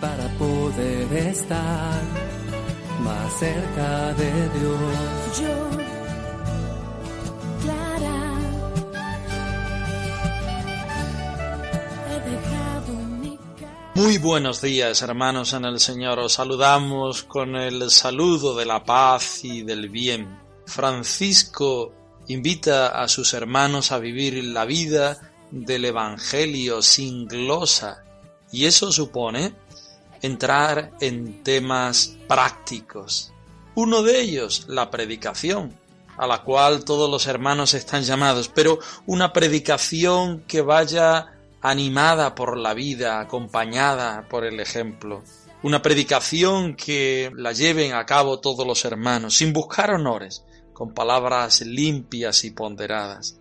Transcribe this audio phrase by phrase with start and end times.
[0.00, 2.02] Para poder estar
[3.02, 5.40] más cerca de Dios.
[5.40, 5.70] Yo,
[7.62, 8.20] Clara,
[12.10, 13.92] he dejado mi casa.
[13.94, 16.18] Muy buenos días, hermanos en el Señor.
[16.20, 20.38] Os saludamos con el saludo de la paz y del bien.
[20.66, 21.92] Francisco
[22.28, 28.04] invita a sus hermanos a vivir la vida del Evangelio sin glosa,
[28.52, 29.54] y eso supone
[30.22, 33.32] entrar en temas prácticos.
[33.74, 35.78] Uno de ellos, la predicación,
[36.16, 42.56] a la cual todos los hermanos están llamados, pero una predicación que vaya animada por
[42.56, 45.22] la vida, acompañada por el ejemplo.
[45.62, 51.60] Una predicación que la lleven a cabo todos los hermanos, sin buscar honores, con palabras
[51.62, 53.38] limpias y ponderadas,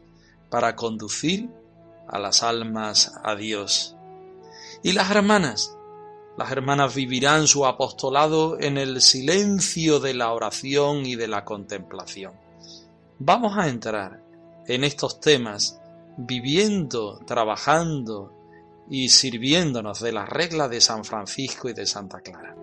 [0.50, 1.50] para conducir
[2.08, 3.96] a las almas a Dios.
[4.84, 5.77] Y las hermanas,
[6.38, 12.34] las hermanas vivirán su apostolado en el silencio de la oración y de la contemplación.
[13.18, 14.22] Vamos a entrar
[14.68, 15.82] en estos temas
[16.16, 18.32] viviendo, trabajando
[18.88, 22.56] y sirviéndonos de las reglas de San Francisco y de Santa Clara.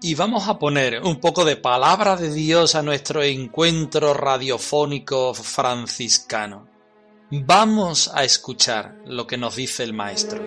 [0.00, 6.68] Y vamos a poner un poco de palabra de Dios a nuestro encuentro radiofónico franciscano.
[7.30, 10.40] Vamos a escuchar lo que nos dice el Maestro.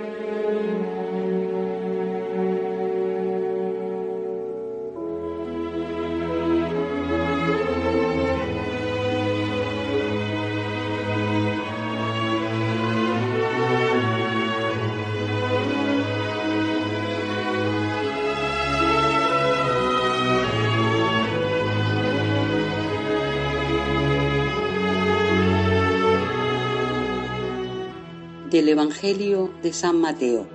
[28.71, 30.47] Evangelio de San Mateo.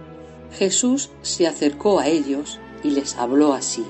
[0.53, 3.85] Jesús se acercó a ellos y les habló así.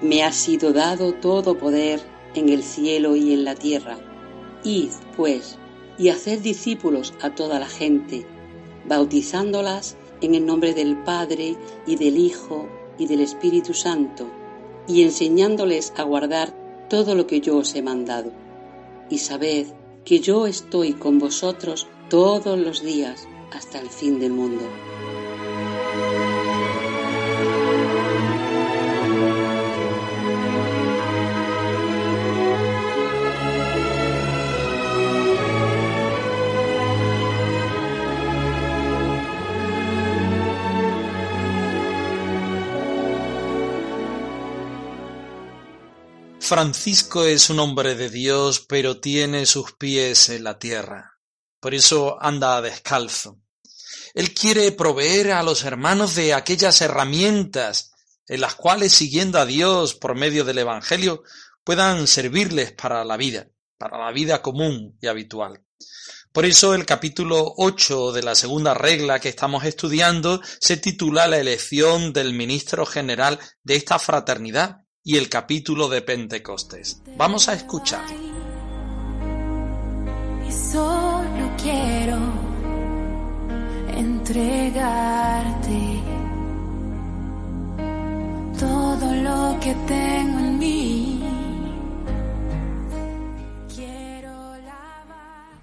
[0.00, 2.00] Me ha sido dado todo poder
[2.34, 3.98] en el cielo y en la tierra.
[4.62, 5.58] Id, pues,
[5.98, 8.26] y haced discípulos a toda la gente,
[8.86, 11.56] bautizándolas en el nombre del Padre
[11.86, 14.26] y del Hijo y del Espíritu Santo,
[14.86, 16.54] y enseñándoles a guardar
[16.88, 18.32] todo lo que yo os he mandado.
[19.10, 19.66] Y sabed
[20.04, 24.68] que yo estoy con vosotros todos los días hasta el fin del mundo.
[46.46, 51.15] Francisco es un hombre de Dios, pero tiene sus pies en la tierra.
[51.66, 53.40] Por eso anda descalzo.
[54.14, 57.90] Él quiere proveer a los hermanos de aquellas herramientas
[58.28, 61.24] en las cuales, siguiendo a Dios por medio del Evangelio,
[61.64, 65.64] puedan servirles para la vida, para la vida común y habitual.
[66.30, 71.38] Por eso el capítulo 8 de la segunda regla que estamos estudiando se titula La
[71.38, 77.02] elección del ministro general de esta fraternidad y el capítulo de Pentecostés.
[77.16, 78.06] Vamos a escuchar.
[84.26, 86.02] Entregarte
[88.58, 91.22] todo lo que tengo en mí.
[93.72, 95.60] Quiero lavar.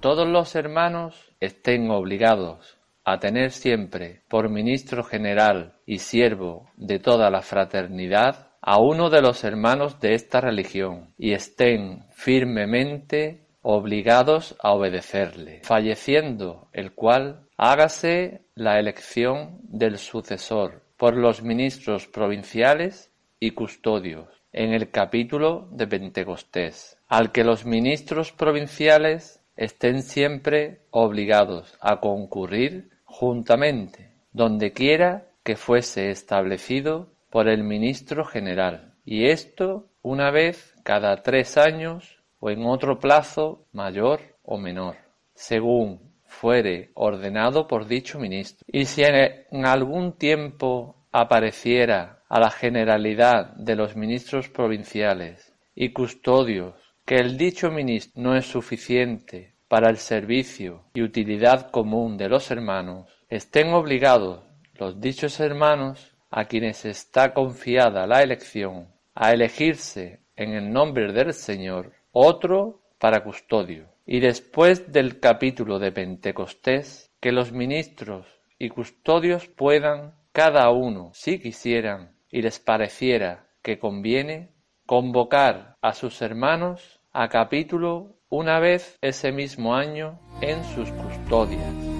[0.00, 7.30] Todos los hermanos estén obligados a tener siempre por ministro general y siervo de toda
[7.30, 14.72] la fraternidad a uno de los hermanos de esta religión y estén firmemente obligados a
[14.72, 23.10] obedecerle, falleciendo el cual hágase la elección del sucesor por los ministros provinciales
[23.40, 31.76] y custodios en el capítulo de Pentecostés, al que los ministros provinciales estén siempre obligados
[31.80, 40.30] a concurrir juntamente, donde quiera que fuese establecido por el ministro general, y esto una
[40.30, 44.96] vez cada tres años o en otro plazo mayor o menor,
[45.34, 48.64] según fuere ordenado por dicho ministro.
[48.66, 56.74] Y si en algún tiempo apareciera a la generalidad de los ministros provinciales y custodios
[57.04, 62.50] que el dicho ministro no es suficiente para el servicio y utilidad común de los
[62.50, 64.44] hermanos, estén obligados
[64.74, 71.34] los dichos hermanos a quienes está confiada la elección a elegirse en el nombre del
[71.34, 73.91] Señor otro para custodio.
[74.04, 78.26] Y después del capítulo de Pentecostés, que los ministros
[78.58, 84.50] y custodios puedan cada uno, si quisieran y les pareciera que conviene,
[84.86, 91.91] convocar a sus hermanos a capítulo una vez ese mismo año en sus custodias.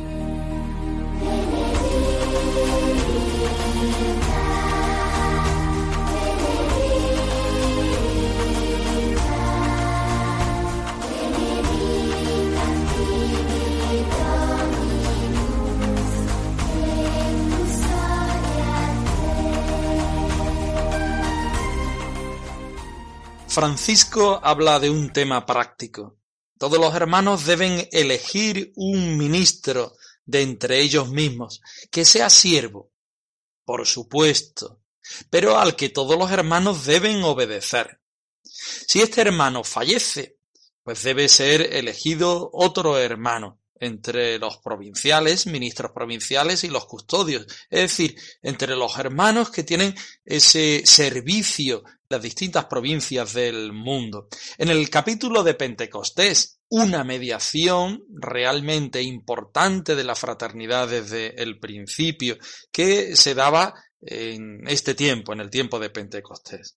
[23.52, 26.16] Francisco habla de un tema práctico.
[26.56, 29.94] Todos los hermanos deben elegir un ministro
[30.24, 31.60] de entre ellos mismos,
[31.90, 32.92] que sea siervo,
[33.66, 34.80] por supuesto,
[35.28, 38.00] pero al que todos los hermanos deben obedecer.
[38.42, 40.38] Si este hermano fallece,
[40.82, 47.80] pues debe ser elegido otro hermano entre los provinciales, ministros provinciales y los custodios, es
[47.80, 49.94] decir, entre los hermanos que tienen
[50.24, 54.28] ese servicio las distintas provincias del mundo.
[54.58, 62.38] En el capítulo de Pentecostés, una mediación realmente importante de la fraternidad desde el principio
[62.70, 66.76] que se daba en este tiempo, en el tiempo de Pentecostés.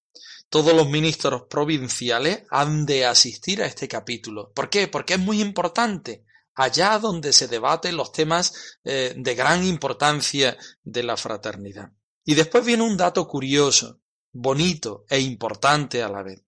[0.50, 4.52] Todos los ministros provinciales han de asistir a este capítulo.
[4.54, 4.88] ¿Por qué?
[4.88, 6.24] Porque es muy importante.
[6.54, 11.92] Allá donde se debaten los temas eh, de gran importancia de la fraternidad.
[12.24, 14.00] Y después viene un dato curioso
[14.36, 16.44] bonito e importante a la vez.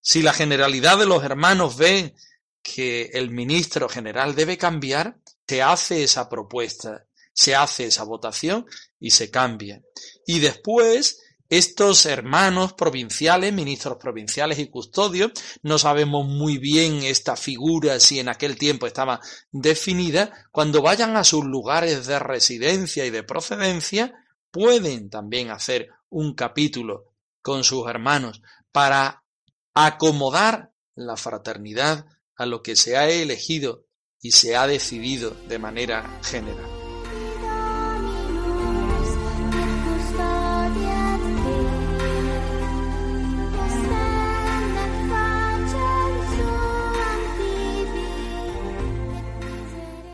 [0.00, 2.14] Si la generalidad de los hermanos ve
[2.62, 8.66] que el ministro general debe cambiar, se hace esa propuesta, se hace esa votación
[8.98, 9.80] y se cambia.
[10.26, 15.30] Y después, estos hermanos provinciales, ministros provinciales y custodios,
[15.62, 19.20] no sabemos muy bien esta figura si en aquel tiempo estaba
[19.52, 24.12] definida, cuando vayan a sus lugares de residencia y de procedencia,
[24.50, 27.07] pueden también hacer un capítulo
[27.48, 28.42] con sus hermanos
[28.72, 29.24] para
[29.72, 32.04] acomodar la fraternidad
[32.36, 33.86] a lo que se ha elegido
[34.20, 36.66] y se ha decidido de manera general.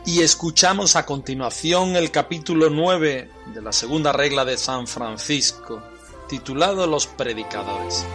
[0.05, 5.83] Y escuchamos a continuación el capítulo 9 de la segunda regla de San Francisco,
[6.27, 8.05] titulado Los Predicadores.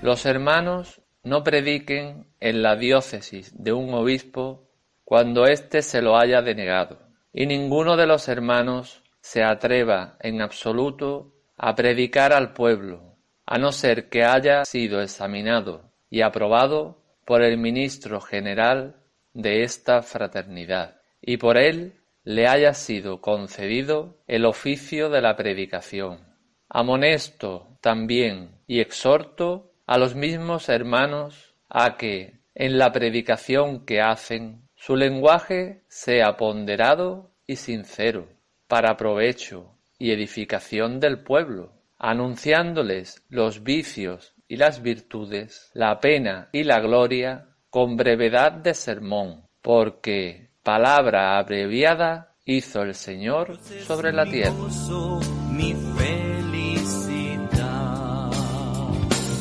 [0.00, 4.68] Los hermanos no prediquen en la diócesis de un obispo
[5.04, 6.98] cuando éste se lo haya denegado,
[7.32, 13.13] y ninguno de los hermanos se atreva en absoluto a predicar al pueblo
[13.46, 18.96] a no ser que haya sido examinado y aprobado por el ministro general
[19.32, 26.20] de esta fraternidad, y por él le haya sido concedido el oficio de la predicación.
[26.68, 34.68] Amonesto también y exhorto a los mismos hermanos a que, en la predicación que hacen,
[34.74, 38.28] su lenguaje sea ponderado y sincero,
[38.68, 41.72] para provecho y edificación del pueblo,
[42.04, 49.48] anunciándoles los vicios y las virtudes, la pena y la gloria, con brevedad de sermón,
[49.62, 54.52] porque palabra abreviada hizo el Señor sobre la tierra.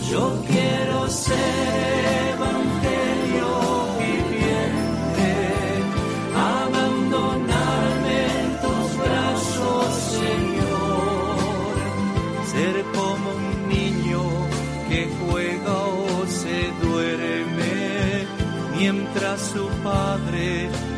[0.09, 2.22] Yo quiero ser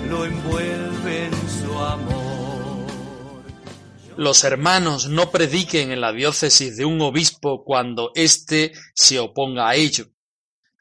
[0.09, 2.25] lo envuelve en su amor.
[4.17, 9.75] los hermanos no prediquen en la diócesis de un obispo cuando éste se oponga a
[9.75, 10.05] ello.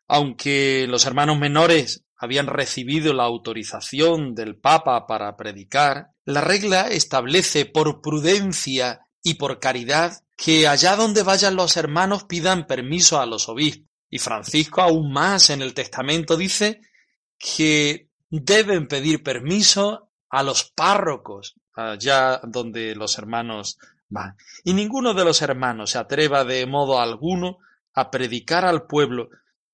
[0.06, 7.66] Aunque los hermanos menores habían recibido la autorización del Papa para predicar, la regla establece
[7.66, 13.48] por prudencia y por caridad que allá donde vayan los hermanos pidan permiso a los
[13.48, 13.88] obispos.
[14.10, 16.80] Y Francisco aún más en el testamento dice
[17.38, 18.03] que
[18.40, 24.36] deben pedir permiso a los párrocos allá donde los hermanos van.
[24.64, 27.58] Y ninguno de los hermanos se atreva de modo alguno
[27.92, 29.30] a predicar al pueblo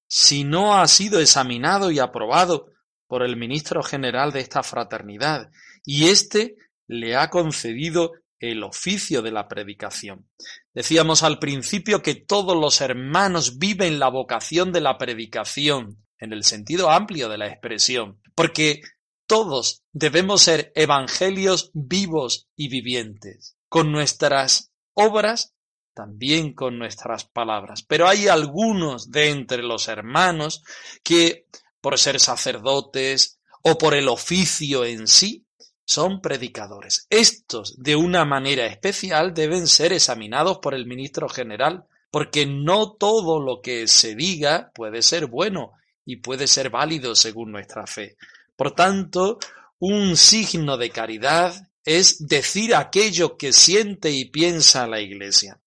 [0.06, 2.70] si no ha sido examinado y aprobado
[3.06, 5.50] por el ministro general de esta fraternidad,
[5.84, 10.28] y éste le ha concedido el oficio de la predicación.
[10.74, 16.44] Decíamos al principio que todos los hermanos viven la vocación de la predicación, en el
[16.44, 18.82] sentido amplio de la expresión, porque
[19.26, 25.54] todos debemos ser evangelios vivos y vivientes, con nuestras obras,
[25.94, 27.82] también con nuestras palabras.
[27.82, 30.62] Pero hay algunos de entre los hermanos
[31.02, 31.46] que,
[31.80, 35.46] por ser sacerdotes o por el oficio en sí,
[35.84, 37.06] son predicadores.
[37.10, 43.40] Estos, de una manera especial, deben ser examinados por el ministro general, porque no todo
[43.40, 45.72] lo que se diga puede ser bueno
[46.04, 48.16] y puede ser válido según nuestra fe.
[48.56, 49.38] Por tanto,
[49.78, 55.58] un signo de caridad es decir aquello que siente y piensa la Iglesia.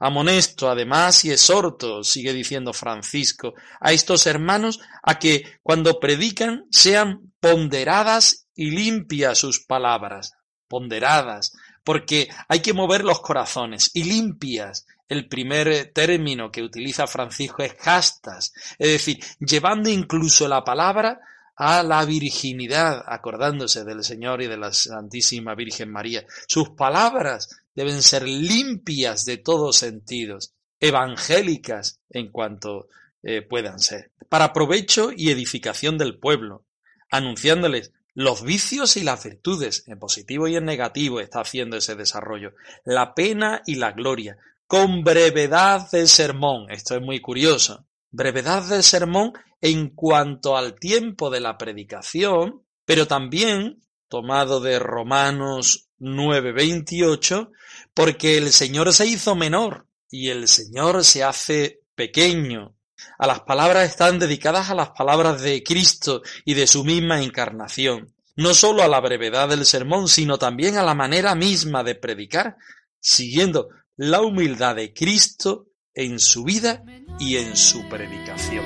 [0.00, 7.32] Amonesto además y exhorto, sigue diciendo Francisco, a estos hermanos a que cuando predican sean
[7.40, 10.34] ponderadas y limpias sus palabras,
[10.68, 11.52] ponderadas,
[11.82, 14.86] porque hay que mover los corazones y limpias.
[15.08, 21.20] El primer término que utiliza Francisco es castas, es decir, llevando incluso la palabra
[21.56, 26.24] a la virginidad, acordándose del Señor y de la Santísima Virgen María.
[26.46, 32.88] Sus palabras deben ser limpias de todos sentidos, evangélicas en cuanto
[33.22, 36.64] eh, puedan ser, para provecho y edificación del pueblo,
[37.10, 42.54] anunciándoles los vicios y las virtudes, en positivo y en negativo está haciendo ese desarrollo,
[42.84, 44.38] la pena y la gloria,
[44.68, 49.32] con brevedad de sermón, esto es muy curioso, brevedad de sermón
[49.62, 57.50] en cuanto al tiempo de la predicación, pero también, tomado de Romanos 9:28,
[57.94, 62.76] porque el Señor se hizo menor y el Señor se hace pequeño.
[63.18, 68.14] A las palabras están dedicadas a las palabras de Cristo y de su misma encarnación,
[68.36, 72.58] no sólo a la brevedad del sermón, sino también a la manera misma de predicar,
[73.00, 76.82] siguiendo la humildad de Cristo en su vida
[77.20, 78.64] y en su predicación.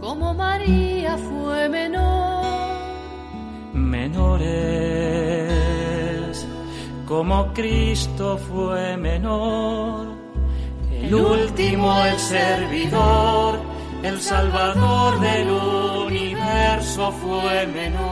[0.00, 2.44] Como María fue menor,
[3.72, 4.46] menores,
[7.06, 10.22] como Cristo fue menor
[11.02, 13.60] el último, el servidor,
[14.02, 18.02] el salvador del universo fue menor.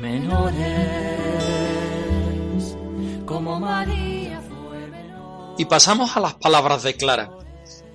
[0.00, 1.21] Menores,
[5.58, 7.30] Y pasamos a las palabras de Clara.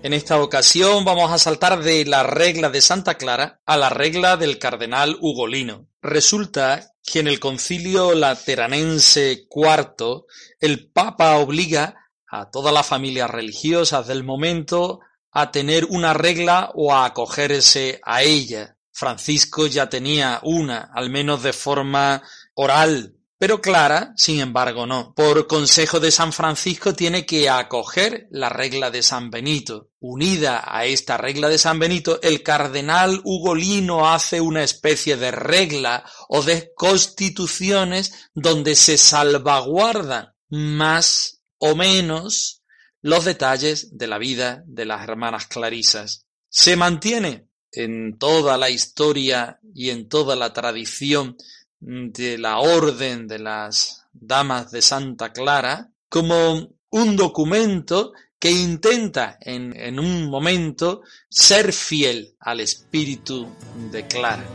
[0.03, 4.38] En esta ocasión vamos a saltar de la regla de Santa Clara a la regla
[4.38, 5.88] del cardenal Ugolino.
[6.01, 10.25] Resulta que en el concilio lateranense IV
[10.59, 11.95] el Papa obliga
[12.29, 18.24] a todas las familias religiosas del momento a tener una regla o a acogerse a
[18.24, 18.77] ella.
[18.93, 25.13] Francisco ya tenía una, al menos de forma oral, pero Clara, sin embargo, no.
[25.13, 29.91] Por consejo de San Francisco tiene que acoger la regla de San Benito.
[30.00, 36.03] Unida a esta regla de San Benito, el cardenal Ugolino hace una especie de regla
[36.29, 42.63] o de constituciones donde se salvaguardan más o menos
[43.01, 46.25] los detalles de la vida de las hermanas clarisas.
[46.50, 51.38] Se mantiene en toda la historia y en toda la tradición
[51.79, 59.75] de la Orden de las Damas de Santa Clara como un documento que intenta en,
[59.75, 63.48] en un momento ser fiel al espíritu
[63.91, 64.46] de Clara.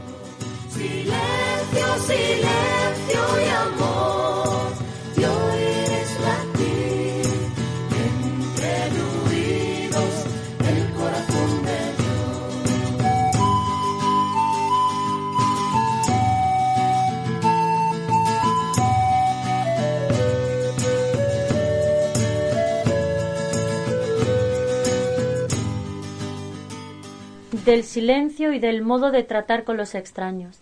[27.72, 30.60] Del silencio y del modo de tratar con los extraños.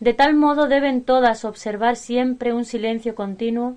[0.00, 3.76] De tal modo deben todas observar siempre un silencio continuo,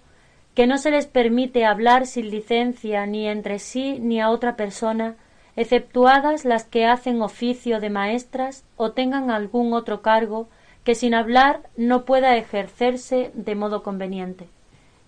[0.55, 5.15] que no se les permite hablar sin licencia ni entre sí ni a otra persona,
[5.57, 10.47] exceptuadas las que hacen oficio de maestras o tengan algún otro cargo
[10.85, 14.47] que sin hablar no pueda ejercerse de modo conveniente.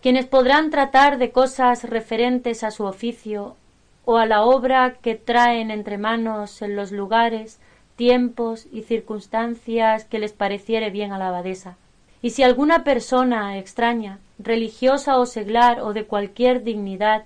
[0.01, 3.55] Quienes podrán tratar de cosas referentes a su oficio
[4.05, 7.59] o a la obra que traen entre manos en los lugares,
[7.95, 11.77] tiempos y circunstancias que les pareciere bien a la abadesa.
[12.21, 17.25] Y si alguna persona extraña, religiosa o seglar o de cualquier dignidad,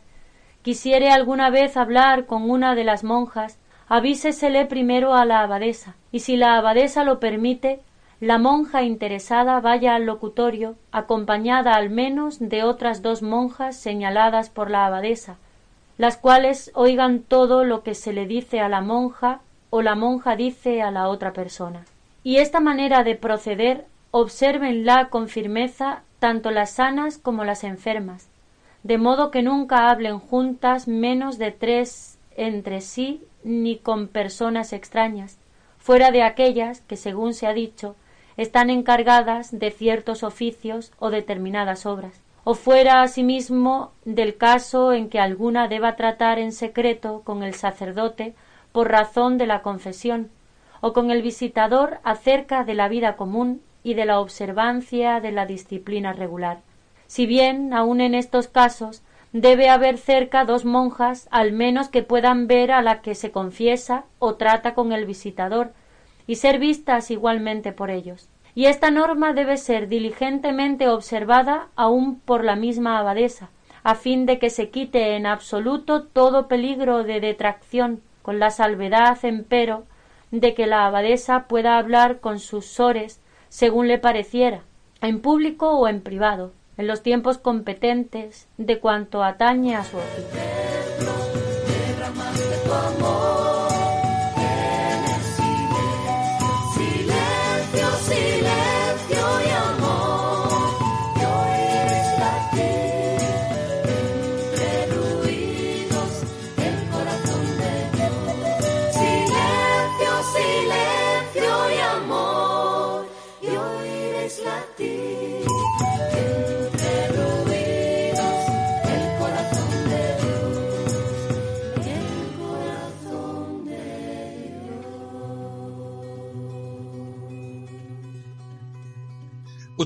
[0.62, 6.20] quisiere alguna vez hablar con una de las monjas, avísesele primero a la abadesa, y
[6.20, 7.80] si la abadesa lo permite,
[8.20, 14.72] la monja interesada vaya al locutorio, acompañada al menos de otras dos monjas señaladas por
[14.72, 15.38] la abadesa,
[15.98, 20.36] las cuales oigan todo lo que se le dice a la monja o la monja
[20.36, 21.86] dice a la otra persona.
[22.24, 28.30] Y esta manera de proceder obsérvenla con firmeza tanto las sanas como las enfermas,
[28.84, 35.38] de modo que nunca hablen juntas menos de tres entre sí ni con personas extrañas,
[35.78, 37.96] fuera de aquellas que, según se ha dicho,
[38.36, 45.20] están encargadas de ciertos oficios o determinadas obras, o fuera asimismo del caso en que
[45.20, 48.36] alguna deba tratar en secreto con el sacerdote
[48.72, 50.30] por razón de la confesión,
[50.80, 55.46] o con el visitador acerca de la vida común y de la observancia de la
[55.46, 56.60] disciplina regular.
[57.08, 62.48] Si bien, aun en estos casos, debe haber cerca dos monjas al menos que puedan
[62.48, 65.74] ver a la que se confiesa o trata con el visitador,
[66.28, 68.30] y ser vistas igualmente por ellos.
[68.58, 73.52] Y esta norma debe ser diligentemente observada aun por la misma abadesa,
[73.84, 79.16] a fin de que se quite en absoluto todo peligro de detracción con la salvedad,
[79.22, 79.84] empero,
[80.32, 84.64] de que la abadesa pueda hablar con sus sores según le pareciera,
[85.02, 90.57] en público o en privado, en los tiempos competentes de cuanto atañe a su oficio.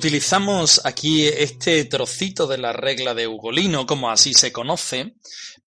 [0.01, 5.13] Utilizamos aquí este trocito de la regla de Ugolino, como así se conoce,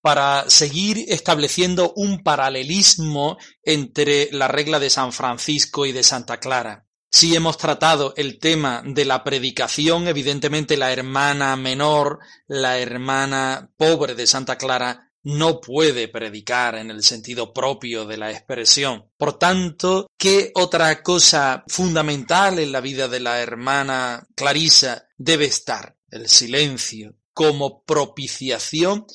[0.00, 6.84] para seguir estableciendo un paralelismo entre la regla de San Francisco y de Santa Clara.
[7.12, 12.18] Si hemos tratado el tema de la predicación, evidentemente la hermana menor,
[12.48, 18.30] la hermana pobre de Santa Clara, no puede predicar en el sentido propio de la
[18.30, 19.10] expresión.
[19.16, 25.96] Por tanto, ¿qué otra cosa fundamental en la vida de la hermana Clarisa debe estar?
[26.10, 29.06] El silencio, como propiciación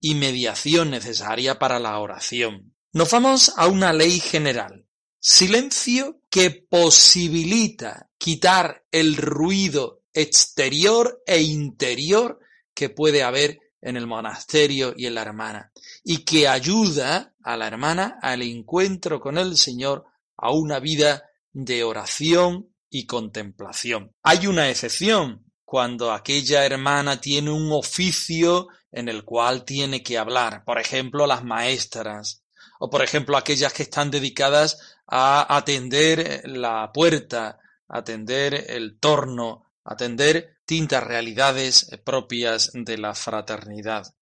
[0.00, 2.74] y mediación necesaria para la oración.
[2.92, 4.86] Nos vamos a una ley general.
[5.18, 12.38] Silencio que posibilita quitar el ruido exterior e interior
[12.74, 15.70] que puede haber en el monasterio y en la hermana,
[16.02, 21.84] y que ayuda a la hermana al encuentro con el Señor a una vida de
[21.84, 24.12] oración y contemplación.
[24.22, 30.64] Hay una excepción cuando aquella hermana tiene un oficio en el cual tiene que hablar,
[30.64, 32.42] por ejemplo, las maestras,
[32.80, 40.53] o por ejemplo aquellas que están dedicadas a atender la puerta, atender el torno, atender
[40.66, 44.14] distintas realidades eh, propias de la fraternidad.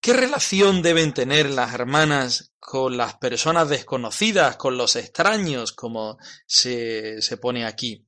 [0.00, 7.22] ¿Qué relación deben tener las hermanas con las personas desconocidas, con los extraños, como se,
[7.22, 8.06] se pone aquí?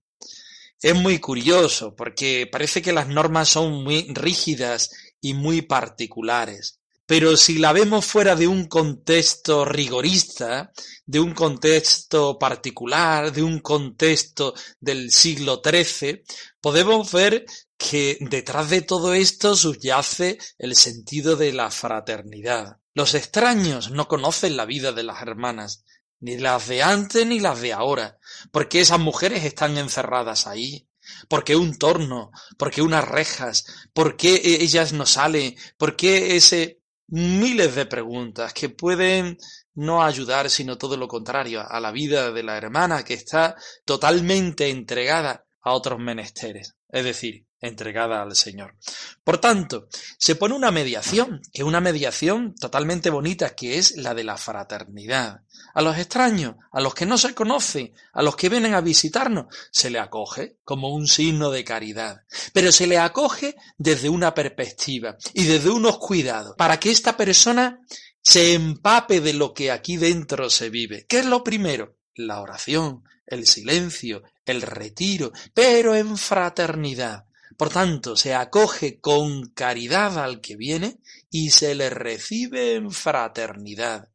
[0.80, 4.90] Es muy curioso porque parece que las normas son muy rígidas
[5.20, 6.80] y muy particulares.
[7.06, 10.70] Pero si la vemos fuera de un contexto rigorista,
[11.06, 16.22] de un contexto particular, de un contexto del siglo XIII,
[16.60, 17.44] podemos ver
[17.80, 22.76] que detrás de todo esto subyace el sentido de la fraternidad.
[22.92, 25.86] Los extraños no conocen la vida de las hermanas,
[26.20, 28.18] ni las de antes ni las de ahora,
[28.52, 30.90] porque esas mujeres están encerradas ahí,
[31.26, 33.64] porque un torno, porque unas rejas,
[33.94, 39.38] porque ellas no salen, porque ese miles de preguntas que pueden
[39.72, 44.68] no ayudar, sino todo lo contrario, a la vida de la hermana que está totalmente
[44.68, 48.76] entregada a otros menesteres, es decir, entregada al Señor.
[49.22, 54.14] Por tanto, se pone una mediación, que es una mediación totalmente bonita, que es la
[54.14, 55.42] de la fraternidad.
[55.74, 59.46] A los extraños, a los que no se conocen, a los que vienen a visitarnos,
[59.70, 65.16] se le acoge como un signo de caridad, pero se le acoge desde una perspectiva
[65.34, 67.80] y desde unos cuidados, para que esta persona
[68.22, 71.06] se empape de lo que aquí dentro se vive.
[71.08, 71.96] ¿Qué es lo primero?
[72.14, 77.26] La oración, el silencio, el retiro, pero en fraternidad.
[77.60, 84.08] Por tanto, se acoge con caridad al que viene y se le recibe en fraternidad.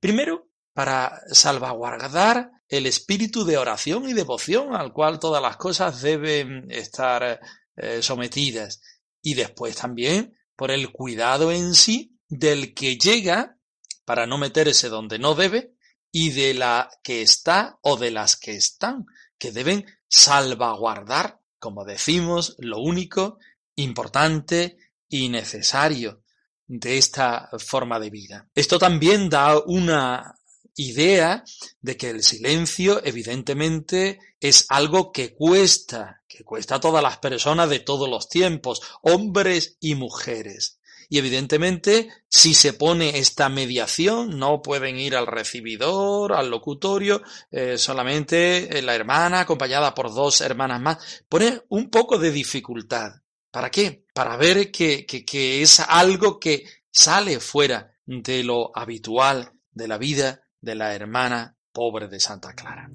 [0.00, 6.70] Primero, para salvaguardar el espíritu de oración y devoción al cual todas las cosas deben
[6.70, 7.40] estar
[7.74, 8.82] eh, sometidas.
[9.22, 13.56] Y después también por el cuidado en sí del que llega
[14.04, 15.72] para no meterse donde no debe
[16.12, 19.06] y de la que está o de las que están,
[19.38, 23.38] que deben salvaguardar, como decimos, lo único
[23.76, 26.22] importante y necesario
[26.66, 28.48] de esta forma de vida.
[28.54, 30.34] Esto también da una
[30.76, 31.44] idea
[31.80, 37.68] de que el silencio evidentemente es algo que cuesta, que cuesta a todas las personas
[37.68, 40.79] de todos los tiempos, hombres y mujeres.
[41.12, 47.20] Y evidentemente, si se pone esta mediación, no pueden ir al recibidor, al locutorio,
[47.50, 51.24] eh, solamente eh, la hermana acompañada por dos hermanas más.
[51.28, 53.10] Pone un poco de dificultad.
[53.50, 54.04] ¿Para qué?
[54.14, 59.98] Para ver que, que, que es algo que sale fuera de lo habitual de la
[59.98, 62.88] vida de la hermana pobre de Santa Clara.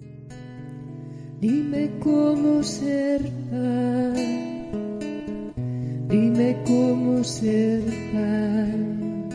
[1.41, 3.29] Dime cómo ser
[6.15, 7.81] Dime cómo ser
[8.13, 9.29] pan.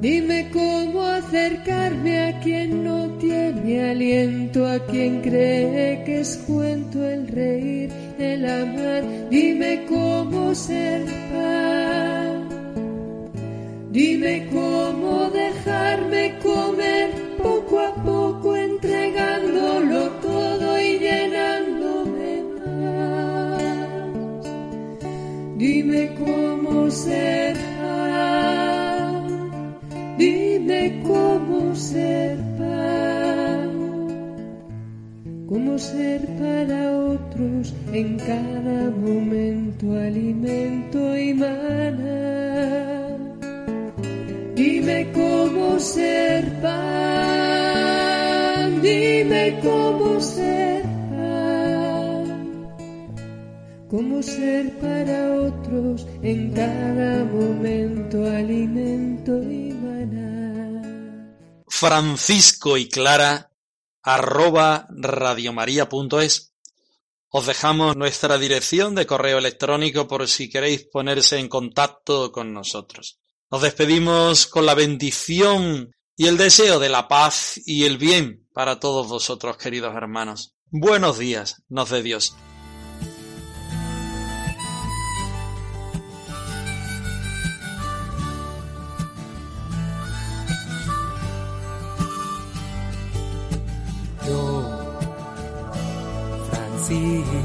[0.00, 7.26] Dime cómo acercarme a quien no tiene aliento, a quien cree que es cuento el
[7.26, 9.02] reír, el amar.
[9.28, 12.48] Dime cómo ser pan.
[13.90, 14.46] Dime
[26.90, 29.14] cómo ser pan.
[30.18, 33.70] Dime cómo ser pan.
[35.48, 43.16] Cómo ser para otros en cada momento alimento y maná
[44.56, 46.70] Dime cómo ser pan,
[48.82, 50.89] dime cómo ser
[54.22, 60.82] ser para otros en cada momento alimento y maná.
[61.68, 63.50] Francisco y Clara
[64.02, 66.50] arroba radiomaria.es
[67.32, 73.20] os dejamos nuestra dirección de correo electrónico por si queréis ponerse en contacto con nosotros.
[73.50, 78.80] Nos despedimos con la bendición y el deseo de la paz y el bien para
[78.80, 80.56] todos vosotros, queridos hermanos.
[80.72, 82.34] Buenos días, nos de Dios.